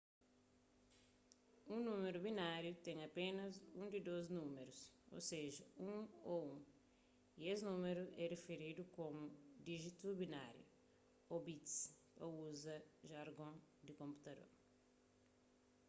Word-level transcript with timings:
un 1.73 1.79
númeru 1.89 2.19
bináriu 2.29 2.73
ten 2.85 2.97
apénas 3.09 3.53
un 3.81 3.85
di 3.93 3.99
dôs 4.09 4.25
valoris 4.35 4.81
ô 5.15 5.17
seja 5.31 5.65
1 5.89 6.31
ô 6.33 6.33
1 6.51 7.41
y 7.41 7.43
es 7.53 7.59
númeru 7.69 8.03
é 8.23 8.25
riferidu 8.35 8.81
komu 8.97 9.23
díjitus 9.67 10.17
binárius 10.23 10.71
ô 11.33 11.35
bits 11.45 11.75
pa 12.15 12.25
uza 12.49 12.75
jargon 13.11 13.53
di 13.85 13.91
konputador 14.01 14.51